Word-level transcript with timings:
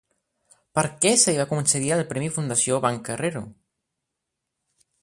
Per 0.77 0.83
què 1.03 1.11
se 1.25 1.35
li 1.35 1.39
va 1.41 1.45
concedir 1.51 1.93
el 1.99 2.03
Premi 2.15 2.33
Fundació 2.39 2.81
Banc 2.87 3.13
Herrero? 3.13 3.47